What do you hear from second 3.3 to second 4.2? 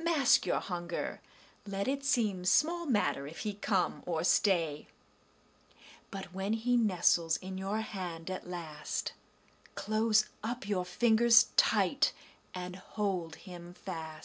he come